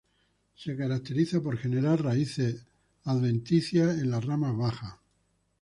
[0.55, 2.65] Se caracteriza por generar raíces
[3.03, 4.95] adventicias en las ramas bajas.